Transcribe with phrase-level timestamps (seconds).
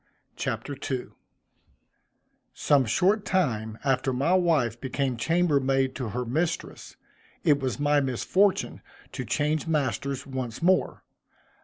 [0.35, 1.09] CHAPTER II
[2.55, 6.95] Some short time after my wife became chambermaid to her mistress,
[7.43, 11.03] it was my misfortune to change masters once more.